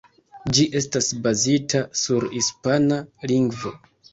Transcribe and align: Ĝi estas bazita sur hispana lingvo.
Ĝi 0.57 0.63
estas 0.79 1.09
bazita 1.27 1.83
sur 2.01 2.27
hispana 2.33 3.01
lingvo. 3.35 3.79